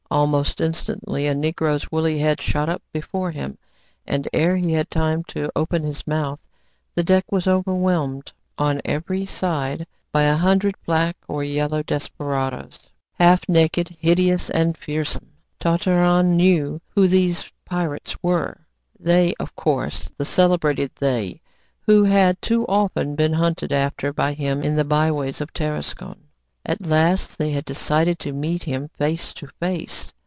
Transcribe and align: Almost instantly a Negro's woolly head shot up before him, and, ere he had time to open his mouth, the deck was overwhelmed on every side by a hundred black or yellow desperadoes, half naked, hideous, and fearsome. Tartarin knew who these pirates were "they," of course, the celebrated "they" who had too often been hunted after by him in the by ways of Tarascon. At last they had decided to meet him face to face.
Almost 0.13 0.59
instantly 0.59 1.25
a 1.25 1.33
Negro's 1.33 1.89
woolly 1.89 2.17
head 2.19 2.41
shot 2.41 2.67
up 2.67 2.81
before 2.91 3.31
him, 3.31 3.57
and, 4.05 4.27
ere 4.33 4.57
he 4.57 4.73
had 4.73 4.91
time 4.91 5.23
to 5.29 5.49
open 5.55 5.83
his 5.83 6.05
mouth, 6.05 6.41
the 6.95 7.01
deck 7.01 7.23
was 7.31 7.47
overwhelmed 7.47 8.33
on 8.57 8.81
every 8.83 9.25
side 9.25 9.87
by 10.11 10.23
a 10.23 10.35
hundred 10.35 10.75
black 10.85 11.15
or 11.29 11.45
yellow 11.45 11.81
desperadoes, 11.81 12.89
half 13.13 13.47
naked, 13.47 13.87
hideous, 14.01 14.49
and 14.49 14.77
fearsome. 14.77 15.27
Tartarin 15.61 16.35
knew 16.35 16.81
who 16.89 17.07
these 17.07 17.49
pirates 17.63 18.17
were 18.21 18.65
"they," 18.99 19.33
of 19.39 19.55
course, 19.55 20.09
the 20.17 20.25
celebrated 20.25 20.91
"they" 20.99 21.39
who 21.85 22.03
had 22.03 22.41
too 22.41 22.65
often 22.67 23.15
been 23.15 23.31
hunted 23.31 23.71
after 23.71 24.11
by 24.11 24.33
him 24.33 24.61
in 24.61 24.75
the 24.75 24.83
by 24.83 25.09
ways 25.09 25.39
of 25.39 25.53
Tarascon. 25.53 26.17
At 26.63 26.79
last 26.85 27.39
they 27.39 27.49
had 27.49 27.65
decided 27.65 28.19
to 28.19 28.31
meet 28.31 28.65
him 28.65 28.89
face 28.89 29.33
to 29.33 29.47
face. 29.59 30.13